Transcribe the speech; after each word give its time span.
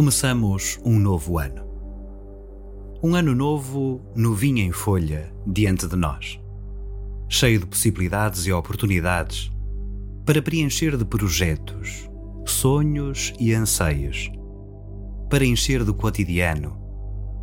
Começamos 0.00 0.80
um 0.82 0.98
novo 0.98 1.38
ano. 1.38 1.62
Um 3.02 3.14
ano 3.14 3.34
novo, 3.34 4.00
novinho 4.16 4.60
em 4.60 4.72
folha, 4.72 5.30
diante 5.46 5.86
de 5.86 5.94
nós. 5.94 6.40
Cheio 7.28 7.60
de 7.60 7.66
possibilidades 7.66 8.46
e 8.46 8.50
oportunidades 8.50 9.52
para 10.24 10.40
preencher 10.40 10.96
de 10.96 11.04
projetos, 11.04 12.08
sonhos 12.46 13.34
e 13.38 13.52
anseios. 13.52 14.32
Para 15.28 15.44
encher 15.44 15.84
do 15.84 15.92
cotidiano, 15.92 16.78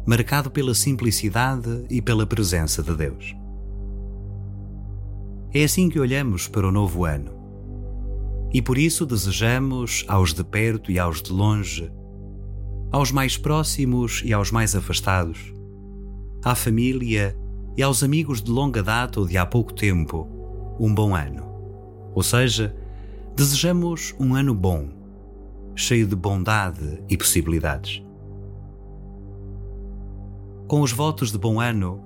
marcado 0.08 0.50
pela 0.50 0.74
simplicidade 0.74 1.86
e 1.92 2.02
pela 2.02 2.26
presença 2.26 2.82
de 2.82 2.96
Deus. 2.96 3.36
É 5.54 5.64
assim 5.64 5.90
que 5.90 6.00
olhamos 6.00 6.48
para 6.48 6.68
o 6.68 6.72
novo 6.72 7.06
ano. 7.06 7.38
E 8.52 8.64
por 8.64 8.80
isso 8.80 9.06
desejamos 9.06 10.04
aos 10.08 10.34
de 10.34 10.44
perto 10.44 10.92
e 10.92 10.98
aos 10.98 11.22
de 11.22 11.32
longe 11.32 11.92
aos 12.92 13.12
mais 13.12 13.38
próximos 13.38 14.22
e 14.24 14.32
aos 14.32 14.52
mais 14.52 14.76
afastados, 14.76 15.54
à 16.44 16.56
família 16.56 17.38
e 17.76 17.84
aos 17.84 18.02
amigos 18.02 18.42
de 18.42 18.50
longa 18.50 18.82
data 18.82 19.20
ou 19.20 19.28
de 19.28 19.38
há 19.38 19.46
pouco 19.46 19.74
tempo, 19.74 20.28
um 20.80 20.94
bom 20.94 21.14
ano. 21.14 21.46
Ou 22.16 22.24
seja, 22.24 22.76
desejamos 23.36 24.16
um 24.20 24.34
ano 24.36 24.54
bom, 24.56 24.90
cheio 25.76 26.08
de 26.08 26.16
bondade 26.16 27.04
e 27.10 27.18
possibilidades. 27.18 28.04
Com 30.68 30.82
os 30.82 30.92
votos 30.92 31.32
de 31.32 31.38
bom 31.38 31.60
ano 31.60 32.02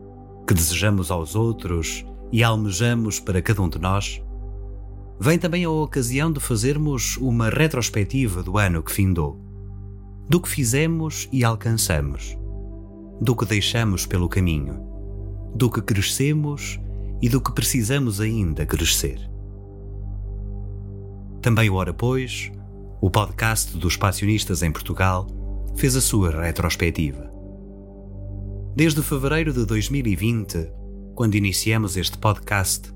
que 0.48 0.54
desejamos 0.54 1.12
aos 1.12 1.36
outros 1.36 2.06
e 2.32 2.44
almejamos 2.44 3.20
para 3.20 3.42
cada 3.42 3.62
um 3.62 3.70
de 3.70 3.80
nós, 3.80 4.22
vem 5.20 5.38
também 5.38 5.64
a 5.64 5.70
ocasião 5.70 6.32
de 6.32 6.40
fazermos 6.40 7.18
uma 7.18 7.50
retrospectiva 7.50 8.42
do 8.42 8.58
ano 8.58 8.82
que 8.82 8.92
findou 8.92 9.51
do 10.30 10.40
que 10.40 10.50
fizemos 10.50 11.28
e 11.32 11.44
alcançamos, 11.44 12.38
do 13.22 13.36
que 13.36 13.46
deixamos 13.46 14.06
pelo 14.06 14.30
caminho, 14.30 14.80
do 15.56 15.70
que 15.70 15.82
crescemos 15.82 16.80
e 17.22 17.30
do 17.30 17.42
que 17.42 17.52
precisamos 17.52 18.20
ainda 18.20 18.66
crescer. 18.66 19.20
Também 21.42 21.70
o 21.70 21.76
Hora 21.76 21.94
Pois, 21.94 22.52
o 23.02 23.10
podcast 23.10 23.78
dos 23.78 23.98
passionistas 23.98 24.62
em 24.64 24.72
Portugal, 24.72 25.28
fez 25.76 25.96
a 25.96 26.02
sua 26.02 26.30
retrospectiva. 26.30 27.32
Desde 28.76 29.02
fevereiro 29.02 29.52
de 29.52 29.66
2020, 29.66 30.72
quando 31.16 31.36
iniciamos 31.36 31.98
este 31.98 32.18
podcast, 32.18 32.94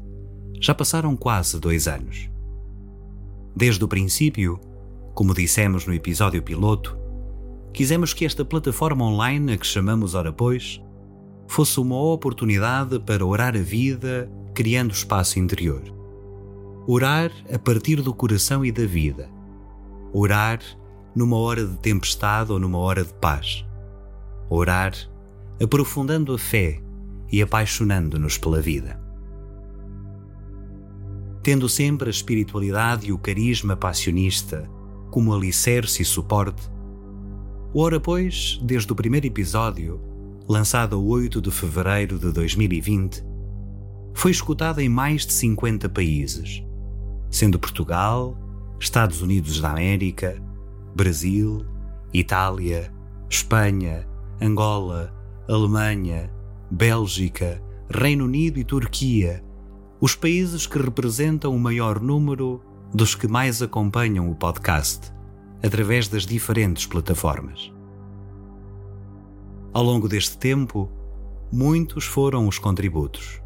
já 0.61 0.73
passaram 0.73 1.15
quase 1.15 1.59
dois 1.59 1.87
anos. 1.87 2.29
Desde 3.55 3.83
o 3.83 3.87
princípio, 3.87 4.59
como 5.13 5.33
dissemos 5.33 5.85
no 5.85 5.93
episódio 5.93 6.41
piloto, 6.41 6.97
quisemos 7.75 8.13
que 8.13 8.23
esta 8.23 8.45
plataforma 8.45 9.03
online 9.03 9.51
a 9.51 9.57
que 9.57 9.67
chamamos 9.67 10.15
Ora 10.15 10.31
Pois 10.31 10.81
fosse 11.45 11.77
uma 11.77 11.97
oportunidade 12.01 12.97
para 13.01 13.25
orar 13.25 13.53
a 13.53 13.59
vida, 13.59 14.31
criando 14.53 14.93
espaço 14.93 15.37
interior. 15.39 15.83
Orar 16.87 17.31
a 17.53 17.59
partir 17.59 18.01
do 18.01 18.13
coração 18.13 18.63
e 18.63 18.71
da 18.71 18.85
vida. 18.85 19.29
Orar 20.13 20.61
numa 21.13 21.35
hora 21.35 21.65
de 21.67 21.77
tempestade 21.79 22.49
ou 22.49 22.59
numa 22.59 22.77
hora 22.77 23.03
de 23.03 23.13
paz. 23.15 23.65
Orar 24.49 24.93
aprofundando 25.61 26.33
a 26.33 26.39
fé 26.39 26.81
e 27.29 27.41
apaixonando-nos 27.41 28.37
pela 28.37 28.61
vida. 28.61 28.97
Tendo 31.43 31.67
sempre 31.67 32.07
a 32.07 32.11
espiritualidade 32.11 33.07
e 33.07 33.11
o 33.11 33.17
carisma 33.17 33.75
passionista 33.75 34.69
como 35.11 35.33
alicerce 35.33 36.01
e 36.01 36.05
suporte, 36.05 36.73
Ora, 37.77 37.99
pois, 37.99 38.57
desde 38.63 38.89
o 38.93 38.95
primeiro 38.95 39.27
episódio, 39.27 39.99
lançado 40.47 40.95
a 40.95 40.97
8 40.97 41.41
de 41.41 41.51
fevereiro 41.51 42.17
de 42.17 42.31
2020, 42.31 43.21
foi 44.13 44.31
escutada 44.31 44.81
em 44.81 44.87
mais 44.87 45.25
de 45.25 45.33
50 45.33 45.89
países, 45.89 46.63
sendo 47.29 47.59
Portugal, 47.59 48.37
Estados 48.79 49.21
Unidos 49.21 49.59
da 49.59 49.71
América, 49.71 50.41
Brasil, 50.95 51.65
Itália, 52.13 52.93
Espanha, 53.29 54.07
Angola, 54.41 55.13
Alemanha, 55.45 56.31
Bélgica, 56.71 57.61
Reino 57.89 58.23
Unido 58.23 58.57
e 58.57 58.63
Turquia 58.63 59.43
os 59.99 60.15
países 60.15 60.65
que 60.65 60.77
representam 60.77 61.53
o 61.53 61.59
maior 61.59 61.99
número 61.99 62.61
dos 62.93 63.15
que 63.15 63.27
mais 63.27 63.61
acompanham 63.61 64.31
o 64.31 64.35
podcast 64.35 65.13
através 65.65 66.07
das 66.07 66.25
diferentes 66.25 66.85
plataformas. 66.85 67.73
Ao 69.73 69.83
longo 69.83 70.07
deste 70.07 70.37
tempo, 70.37 70.91
muitos 71.51 72.05
foram 72.05 72.47
os 72.47 72.59
contributos, 72.59 73.41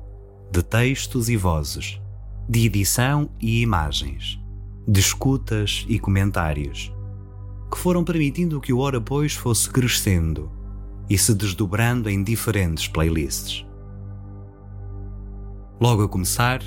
de 0.52 0.62
textos 0.62 1.30
e 1.30 1.38
vozes, 1.38 2.00
de 2.48 2.66
edição 2.66 3.30
e 3.40 3.62
imagens, 3.62 4.38
de 4.86 5.00
escutas 5.00 5.86
e 5.88 5.98
comentários, 5.98 6.92
que 7.72 7.78
foram 7.78 8.04
permitindo 8.04 8.60
que 8.60 8.74
o 8.74 8.80
Ora 8.80 9.00
Pois 9.00 9.34
fosse 9.34 9.70
crescendo 9.70 10.52
e 11.10 11.18
se 11.18 11.34
desdobrando 11.34 12.10
em 12.10 12.22
diferentes 12.22 12.88
playlists. 12.88 13.66
Logo 15.80 16.04
a 16.04 16.10
começar, 16.10 16.62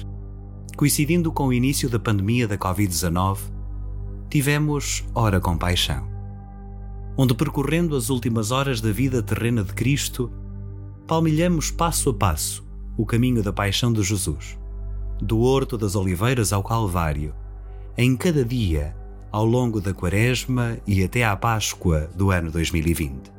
coincidindo 0.76 1.30
com 1.30 1.48
o 1.48 1.52
início 1.52 1.90
da 1.90 1.98
pandemia 1.98 2.48
da 2.48 2.56
Covid-19, 2.56 3.51
tivemos 4.32 5.04
Hora 5.15 5.38
com 5.38 5.59
Paixão, 5.59 6.09
onde 7.19 7.34
percorrendo 7.34 7.94
as 7.94 8.09
últimas 8.09 8.50
horas 8.50 8.81
da 8.81 8.91
vida 8.91 9.22
terrena 9.22 9.62
de 9.62 9.75
Cristo, 9.75 10.32
palmilhamos 11.06 11.70
passo 11.70 12.09
a 12.09 12.15
passo 12.15 12.66
o 12.97 13.04
caminho 13.04 13.43
da 13.43 13.53
paixão 13.53 13.93
de 13.93 14.03
Jesus, 14.03 14.59
do 15.20 15.41
Horto 15.41 15.76
das 15.76 15.94
Oliveiras 15.94 16.50
ao 16.50 16.62
Calvário, 16.62 17.34
em 17.94 18.16
cada 18.16 18.43
dia 18.43 18.97
ao 19.31 19.44
longo 19.44 19.82
da 19.82 19.93
Quaresma 19.93 20.78
e 20.87 21.04
até 21.04 21.26
à 21.26 21.37
Páscoa 21.37 22.09
do 22.16 22.31
ano 22.31 22.50
2020. 22.50 23.31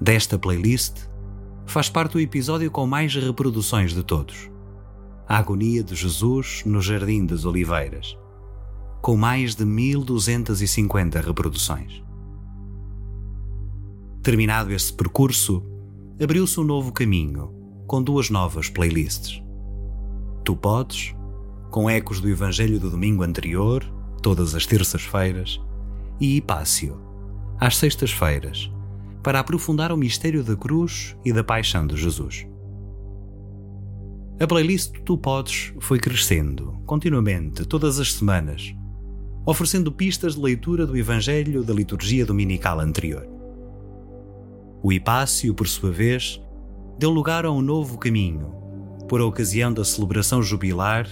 Desta 0.00 0.38
playlist 0.38 1.06
faz 1.66 1.90
parte 1.90 2.16
o 2.16 2.20
episódio 2.20 2.70
com 2.70 2.86
mais 2.86 3.14
reproduções 3.14 3.92
de 3.92 4.02
todos. 4.02 4.50
A 5.28 5.36
agonia 5.36 5.84
de 5.84 5.94
Jesus 5.94 6.62
no 6.64 6.80
Jardim 6.80 7.26
das 7.26 7.44
Oliveiras 7.44 8.16
com 9.04 9.18
mais 9.18 9.54
de 9.54 9.66
1250 9.66 11.20
reproduções. 11.20 12.02
Terminado 14.22 14.72
este 14.72 14.94
percurso, 14.94 15.62
abriu-se 16.18 16.58
um 16.58 16.64
novo 16.64 16.90
caminho, 16.90 17.52
com 17.86 18.02
duas 18.02 18.30
novas 18.30 18.70
playlists. 18.70 19.42
Tu 20.42 20.56
Podes, 20.56 21.14
com 21.70 21.90
ecos 21.90 22.18
do 22.18 22.30
Evangelho 22.30 22.80
do 22.80 22.88
domingo 22.88 23.22
anterior, 23.22 23.84
todas 24.22 24.54
as 24.54 24.64
terças-feiras, 24.64 25.60
e 26.18 26.38
Hipácio, 26.38 26.98
às 27.60 27.76
sextas-feiras, 27.76 28.72
para 29.22 29.38
aprofundar 29.38 29.92
o 29.92 29.98
mistério 29.98 30.42
da 30.42 30.56
cruz 30.56 31.14
e 31.22 31.30
da 31.30 31.44
paixão 31.44 31.86
de 31.86 31.94
Jesus. 31.94 32.46
A 34.40 34.46
playlist 34.46 34.94
Tu 35.04 35.18
Podes 35.18 35.74
foi 35.78 35.98
crescendo, 35.98 36.80
continuamente, 36.86 37.66
todas 37.66 38.00
as 38.00 38.14
semanas, 38.14 38.74
oferecendo 39.46 39.92
pistas 39.92 40.34
de 40.34 40.40
leitura 40.40 40.86
do 40.86 40.96
Evangelho 40.96 41.62
da 41.62 41.74
liturgia 41.74 42.24
dominical 42.24 42.80
anterior. 42.80 43.28
O 44.82 44.92
Hipácio, 44.92 45.54
por 45.54 45.68
sua 45.68 45.90
vez, 45.90 46.40
deu 46.98 47.10
lugar 47.10 47.44
a 47.44 47.50
um 47.50 47.60
novo 47.60 47.98
caminho, 47.98 48.54
por 49.08 49.20
ocasião 49.20 49.72
da 49.72 49.84
celebração 49.84 50.42
jubilar 50.42 51.06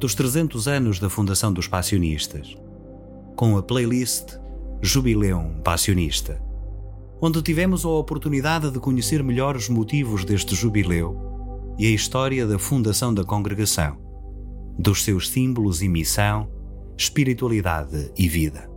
dos 0.00 0.14
300 0.14 0.66
anos 0.66 0.98
da 0.98 1.08
fundação 1.08 1.52
dos 1.52 1.68
Passionistas, 1.68 2.56
com 3.36 3.56
a 3.56 3.62
playlist 3.62 4.36
Jubileum 4.82 5.60
Passionista, 5.62 6.42
onde 7.20 7.42
tivemos 7.42 7.84
a 7.84 7.88
oportunidade 7.88 8.70
de 8.70 8.80
conhecer 8.80 9.22
melhor 9.22 9.56
os 9.56 9.68
motivos 9.68 10.24
deste 10.24 10.54
jubileu 10.54 11.16
e 11.78 11.86
a 11.86 11.90
história 11.90 12.46
da 12.46 12.58
fundação 12.58 13.14
da 13.14 13.24
congregação, 13.24 13.96
dos 14.76 15.04
seus 15.04 15.28
símbolos 15.28 15.82
e 15.82 15.88
missão 15.88 16.57
espiritualidade 16.98 18.10
e 18.18 18.28
vida. 18.28 18.68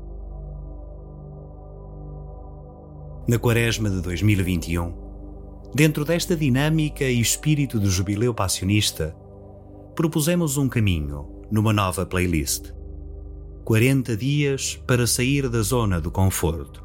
Na 3.28 3.40
Quaresma 3.40 3.90
de 3.90 4.00
2021, 4.00 4.94
dentro 5.74 6.06
desta 6.06 6.36
dinâmica 6.36 7.04
e 7.04 7.20
espírito 7.20 7.80
do 7.80 7.90
jubileu 7.90 8.32
passionista, 8.32 9.18
propusemos 9.96 10.56
um 10.56 10.70
caminho 10.70 11.48
numa 11.50 11.74
nova 11.74 12.06
playlist. 12.06 12.72
40 13.66 14.16
dias 14.16 14.80
para 14.86 15.08
sair 15.08 15.50
da 15.50 15.64
zona 15.64 16.00
do 16.00 16.12
conforto, 16.12 16.84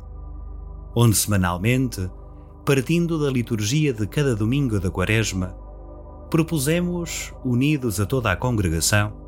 onde 0.96 1.16
semanalmente, 1.16 2.10
partindo 2.64 3.22
da 3.22 3.30
liturgia 3.30 3.92
de 3.92 4.06
cada 4.06 4.34
domingo 4.34 4.80
da 4.80 4.90
Quaresma, 4.90 5.48
propusemos, 6.30 7.34
unidos 7.44 8.00
a 8.00 8.06
toda 8.06 8.32
a 8.32 8.36
congregação, 8.36 9.25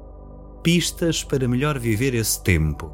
pistas 0.63 1.23
para 1.23 1.49
melhor 1.49 1.79
viver 1.79 2.15
esse 2.15 2.43
tempo, 2.43 2.93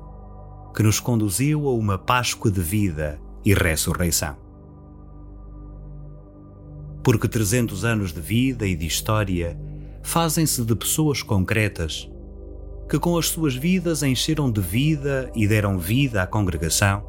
que 0.74 0.82
nos 0.82 1.00
conduziu 1.00 1.68
a 1.68 1.72
uma 1.72 1.98
Páscoa 1.98 2.50
de 2.50 2.60
vida 2.60 3.20
e 3.44 3.54
ressurreição. 3.54 4.36
Porque 7.02 7.28
300 7.28 7.84
anos 7.84 8.12
de 8.12 8.20
vida 8.20 8.66
e 8.66 8.74
de 8.74 8.86
história 8.86 9.58
fazem-se 10.02 10.64
de 10.64 10.74
pessoas 10.74 11.22
concretas 11.22 12.10
que, 12.88 12.98
com 12.98 13.16
as 13.16 13.26
suas 13.28 13.54
vidas, 13.54 14.02
encheram 14.02 14.50
de 14.50 14.60
vida 14.60 15.30
e 15.34 15.46
deram 15.46 15.78
vida 15.78 16.22
à 16.22 16.26
congregação. 16.26 17.04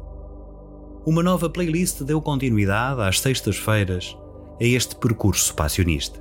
Uma 1.06 1.22
nova 1.22 1.48
playlist 1.48 2.02
deu 2.02 2.20
continuidade 2.20 3.00
às 3.00 3.20
sextas-feiras 3.20 4.16
a 4.60 4.64
este 4.64 4.96
percurso 4.96 5.54
passionista. 5.54 6.20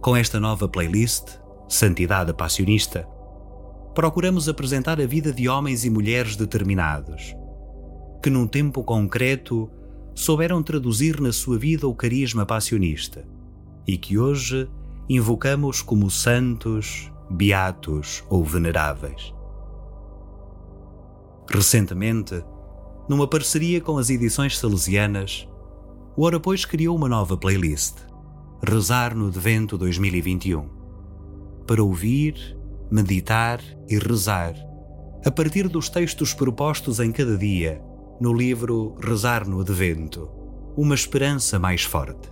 Com 0.00 0.16
esta 0.16 0.40
nova 0.40 0.68
playlist, 0.68 1.38
Santidade 1.68 2.32
Passionista, 2.34 3.08
procuramos 3.94 4.48
apresentar 4.48 5.00
a 5.00 5.06
vida 5.06 5.32
de 5.32 5.48
homens 5.48 5.84
e 5.84 5.90
mulheres 5.90 6.36
determinados, 6.36 7.34
que 8.22 8.28
num 8.28 8.46
tempo 8.46 8.82
concreto 8.82 9.70
souberam 10.14 10.62
traduzir 10.62 11.20
na 11.20 11.32
sua 11.32 11.58
vida 11.58 11.86
o 11.86 11.94
carisma 11.94 12.44
passionista 12.44 13.26
e 13.86 13.96
que 13.96 14.18
hoje 14.18 14.68
invocamos 15.08 15.82
como 15.82 16.10
santos, 16.10 17.10
beatos 17.30 18.24
ou 18.28 18.44
veneráveis. 18.44 19.34
Recentemente, 21.50 22.42
numa 23.08 23.28
parceria 23.28 23.80
com 23.80 23.98
as 23.98 24.08
edições 24.08 24.58
salesianas, 24.58 25.46
o 26.16 26.24
Ora 26.24 26.40
Pois 26.40 26.64
criou 26.64 26.96
uma 26.96 27.08
nova 27.08 27.36
playlist, 27.36 27.96
Rezar 28.66 29.14
no 29.14 29.28
Advento 29.28 29.76
2021, 29.76 30.83
para 31.66 31.82
ouvir 31.82 32.56
meditar 32.90 33.60
e 33.88 33.98
rezar, 33.98 34.54
a 35.24 35.30
partir 35.30 35.68
dos 35.68 35.88
textos 35.88 36.34
propostos 36.34 37.00
em 37.00 37.10
cada 37.10 37.36
dia, 37.36 37.82
no 38.20 38.32
livro 38.32 38.94
Rezar 39.00 39.48
no 39.48 39.60
Advento, 39.60 40.28
uma 40.76 40.94
esperança 40.94 41.58
mais 41.58 41.82
forte, 41.82 42.30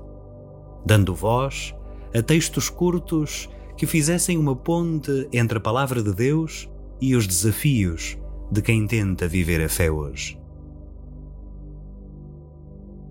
dando 0.84 1.14
voz 1.14 1.74
a 2.14 2.22
textos 2.22 2.68
curtos 2.68 3.48
que 3.76 3.86
fizessem 3.86 4.36
uma 4.36 4.54
ponte 4.54 5.28
entre 5.32 5.58
a 5.58 5.60
palavra 5.60 6.02
de 6.02 6.12
Deus 6.12 6.68
e 7.00 7.16
os 7.16 7.26
desafios 7.26 8.18
de 8.50 8.60
quem 8.60 8.86
tenta 8.86 9.26
viver 9.26 9.64
a 9.64 9.68
fé 9.68 9.90
hoje. 9.90 10.38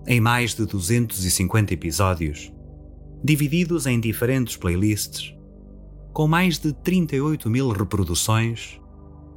Em 0.07 0.21
mais 0.21 0.55
de 0.55 0.65
250 0.65 1.73
episódios, 1.73 2.53
divididos 3.23 3.85
em 3.85 3.99
diferentes 3.99 4.55
playlists, 4.55 5.35
com 6.13 6.27
mais 6.27 6.59
de 6.59 6.73
38 6.73 7.49
mil 7.49 7.69
reproduções, 7.69 8.81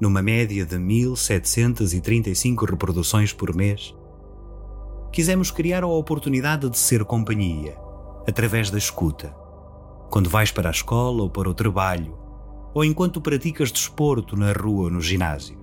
numa 0.01 0.21
média 0.21 0.67
de 0.67 0.77
1.735 0.77 2.69
reproduções 2.69 3.33
por 3.33 3.55
mês, 3.55 3.95
quisemos 5.13 5.53
criar 5.53 5.85
a 5.85 5.87
oportunidade 5.87 6.69
de 6.69 6.77
ser 6.77 7.05
companhia, 7.05 7.77
através 8.29 8.71
da 8.71 8.79
escuta, 8.79 9.29
quando 10.11 10.29
vais 10.29 10.51
para 10.51 10.69
a 10.69 10.73
escola 10.73 11.23
ou 11.23 11.31
para 11.31 11.49
o 11.49 11.55
trabalho, 11.55 12.19
ou 12.75 12.85
enquanto 12.85 13.21
praticas 13.21 13.71
desporto 13.71 14.37
na 14.37 14.51
rua 14.51 14.85
ou 14.85 14.91
no 14.91 15.01
ginásio. 15.01 15.57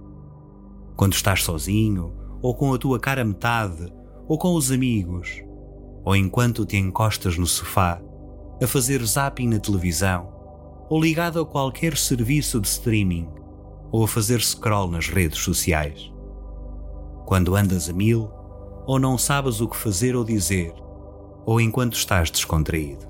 Quando 0.96 1.12
estás 1.12 1.44
sozinho, 1.44 2.14
ou 2.42 2.56
com 2.56 2.74
a 2.74 2.78
tua 2.78 2.98
cara 3.00 3.26
metade, 3.26 3.92
ou 4.30 4.38
com 4.38 4.56
os 4.56 4.72
amigos, 4.72 5.44
ou 6.06 6.16
enquanto 6.16 6.66
te 6.66 6.78
encostas 6.78 7.38
no 7.38 7.46
sofá 7.46 8.02
a 8.64 8.68
fazer 8.68 9.04
zapping 9.04 9.50
na 9.50 9.60
televisão 9.60 10.41
ou 10.92 11.02
ligado 11.02 11.40
a 11.40 11.46
qualquer 11.46 11.96
serviço 11.96 12.60
de 12.60 12.68
streaming 12.68 13.26
ou 13.94 14.04
a 14.04 14.08
fazer 14.10 14.42
scroll 14.42 14.92
nas 14.92 15.08
redes 15.08 15.40
sociais. 15.40 16.12
Quando 17.26 17.56
andas 17.56 17.88
a 17.88 17.94
mil 17.94 18.30
ou 18.86 19.00
não 19.00 19.18
sabes 19.18 19.62
o 19.62 19.70
que 19.70 19.78
fazer 19.78 20.18
ou 20.18 20.26
dizer, 20.26 20.74
ou 21.46 21.62
enquanto 21.62 21.94
estás 21.94 22.30
descontraído. 22.30 23.08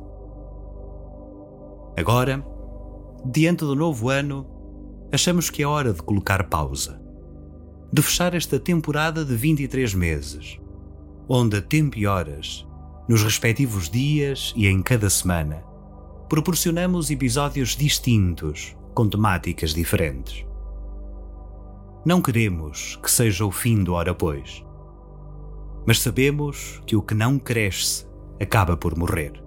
Agora, 1.97 2.45
diante 3.25 3.65
do 3.65 3.75
novo 3.75 4.09
ano, 4.09 4.45
achamos 5.11 5.49
que 5.49 5.63
é 5.63 5.67
hora 5.67 5.91
de 5.91 6.03
colocar 6.03 6.49
pausa, 6.49 7.01
de 7.91 8.03
fechar 8.03 8.35
esta 8.35 8.59
temporada 8.59 9.25
de 9.25 9.35
23 9.35 9.95
meses, 9.95 10.59
onde 11.27 11.57
a 11.57 11.61
tempo 11.63 11.97
e 11.97 12.05
horas, 12.05 12.63
nos 13.09 13.23
respectivos 13.23 13.89
dias 13.89 14.53
e 14.55 14.67
em 14.67 14.83
cada 14.83 15.09
semana, 15.09 15.70
proporcionamos 16.31 17.11
episódios 17.11 17.75
distintos, 17.75 18.73
com 18.93 19.05
temáticas 19.09 19.73
diferentes. 19.73 20.45
Não 22.05 22.21
queremos 22.21 22.97
que 23.03 23.11
seja 23.11 23.43
o 23.43 23.51
fim 23.51 23.83
do 23.83 23.95
Ora 23.95 24.15
Pois, 24.15 24.63
mas 25.85 25.99
sabemos 25.99 26.81
que 26.87 26.95
o 26.95 27.01
que 27.01 27.13
não 27.13 27.37
cresce 27.37 28.07
acaba 28.41 28.77
por 28.77 28.97
morrer. 28.97 29.43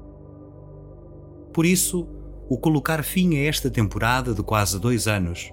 Por 1.55 1.65
isso, 1.65 2.07
o 2.51 2.59
colocar 2.59 3.03
fim 3.03 3.35
a 3.39 3.45
esta 3.49 3.71
temporada 3.71 4.35
de 4.35 4.43
quase 4.43 4.79
dois 4.79 5.09
anos 5.09 5.51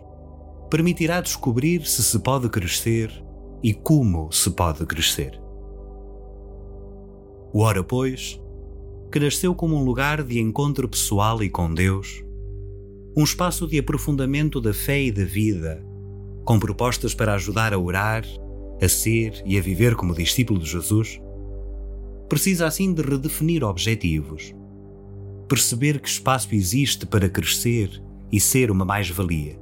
permitirá 0.70 1.22
descobrir 1.22 1.88
se 1.88 2.04
se 2.04 2.20
pode 2.20 2.50
crescer 2.50 3.10
e 3.64 3.74
como 3.74 4.30
se 4.34 4.50
pode 4.50 4.86
crescer. 4.86 5.42
O 7.54 7.62
Ora 7.62 7.86
Pois 7.86 8.41
que 9.12 9.20
nasceu 9.20 9.54
como 9.54 9.76
um 9.76 9.84
lugar 9.84 10.24
de 10.24 10.40
encontro 10.40 10.88
pessoal 10.88 11.44
e 11.44 11.50
com 11.50 11.74
Deus, 11.74 12.24
um 13.16 13.24
espaço 13.24 13.68
de 13.68 13.78
aprofundamento 13.78 14.62
da 14.62 14.74
fé 14.74 15.04
e 15.04 15.12
da 15.12 15.26
vida, 15.26 15.86
com 16.46 16.58
propostas 16.58 17.14
para 17.14 17.34
ajudar 17.34 17.74
a 17.74 17.78
orar, 17.78 18.24
a 18.82 18.88
ser 18.88 19.44
e 19.46 19.58
a 19.58 19.62
viver 19.62 19.96
como 19.96 20.16
discípulo 20.16 20.60
de 20.60 20.70
Jesus, 20.70 21.20
precisa 22.30 22.66
assim 22.66 22.94
de 22.94 23.02
redefinir 23.02 23.66
objetivos, 23.66 24.56
perceber 25.46 26.00
que 26.00 26.08
espaço 26.08 26.56
existe 26.56 27.06
para 27.06 27.30
crescer 27.30 28.02
e 28.32 28.40
ser 28.40 28.72
uma 28.72 28.86
mais-valia, 28.86 29.60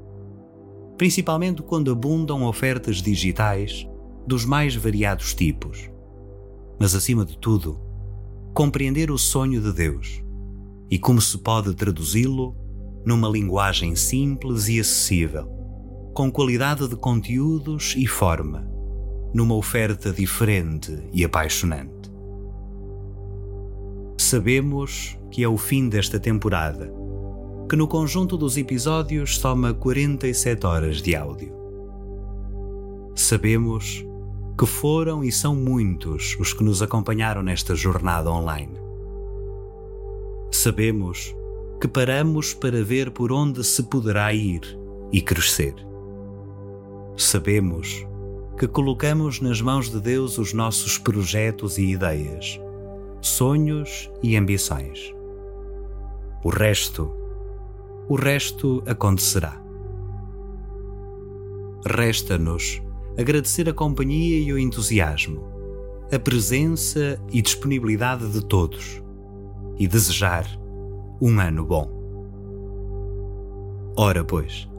principalmente 0.95 1.63
quando 1.63 1.91
abundam 1.91 2.43
ofertas 2.43 3.01
digitais 3.01 3.87
dos 4.27 4.45
mais 4.45 4.75
variados 4.75 5.33
tipos. 5.33 5.89
Mas 6.79 6.93
acima 6.93 7.25
de 7.25 7.35
tudo, 7.35 7.88
compreender 8.53 9.11
o 9.11 9.17
sonho 9.17 9.61
de 9.61 9.71
Deus 9.71 10.23
e 10.89 10.97
como 10.97 11.21
se 11.21 11.37
pode 11.37 11.73
traduzi-lo 11.75 12.55
numa 13.05 13.29
linguagem 13.29 13.95
simples 13.95 14.67
e 14.67 14.79
acessível, 14.79 15.47
com 16.13 16.31
qualidade 16.31 16.87
de 16.87 16.95
conteúdos 16.95 17.95
e 17.95 18.05
forma, 18.07 18.67
numa 19.33 19.55
oferta 19.55 20.11
diferente 20.11 20.97
e 21.13 21.23
apaixonante. 21.23 22.09
Sabemos 24.17 25.17
que 25.31 25.43
é 25.43 25.47
o 25.47 25.57
fim 25.57 25.87
desta 25.87 26.19
temporada, 26.19 26.91
que 27.69 27.75
no 27.75 27.87
conjunto 27.87 28.35
dos 28.35 28.57
episódios 28.57 29.37
soma 29.37 29.73
47 29.73 30.65
horas 30.65 31.01
de 31.01 31.15
áudio. 31.15 31.53
Sabemos 33.15 34.05
que 34.59 34.65
foram 34.65 35.23
e 35.23 35.31
são 35.31 35.55
muitos 35.55 36.35
os 36.37 36.51
que 36.51 36.65
nos 36.65 36.81
acompanharam 36.81 37.41
nesta 37.41 37.73
jornada 37.73 38.29
online. 38.29 38.77
Sabemos 40.51 41.33
que 41.79 41.87
paramos 41.87 42.53
para 42.53 42.83
ver 42.83 43.09
por 43.11 43.31
onde 43.31 43.63
se 43.63 43.83
poderá 43.83 44.33
ir 44.33 44.59
e 45.13 45.21
crescer. 45.21 45.73
Sabemos 47.15 48.05
que 48.57 48.67
colocamos 48.67 49.39
nas 49.39 49.61
mãos 49.61 49.89
de 49.89 50.01
Deus 50.01 50.37
os 50.37 50.51
nossos 50.51 50.97
projetos 50.97 51.77
e 51.77 51.91
ideias, 51.91 52.59
sonhos 53.21 54.11
e 54.21 54.35
ambições. 54.35 55.15
O 56.43 56.49
resto, 56.49 57.09
o 58.09 58.15
resto 58.15 58.83
acontecerá. 58.85 59.57
Resta-nos 61.85 62.81
agradecer 63.19 63.67
a 63.67 63.73
companhia 63.73 64.39
e 64.39 64.53
o 64.53 64.57
entusiasmo, 64.57 65.43
a 66.09 66.17
presença 66.17 67.21
e 67.29 67.41
disponibilidade 67.41 68.31
de 68.31 68.45
todos 68.45 69.03
e 69.77 69.85
desejar 69.89 70.45
um 71.21 71.37
ano 71.37 71.65
bom. 71.65 71.91
Ora, 73.97 74.23
pois. 74.23 74.69